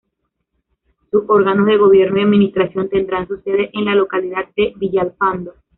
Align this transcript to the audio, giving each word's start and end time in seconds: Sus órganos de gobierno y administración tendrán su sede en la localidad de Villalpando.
Sus 1.11 1.25
órganos 1.27 1.67
de 1.67 1.77
gobierno 1.77 2.17
y 2.17 2.21
administración 2.23 2.89
tendrán 2.89 3.27
su 3.27 3.37
sede 3.43 3.69
en 3.73 3.85
la 3.85 3.93
localidad 3.93 4.45
de 4.55 4.73
Villalpando. 4.75 5.53